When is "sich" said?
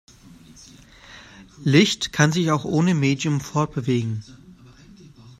2.31-2.49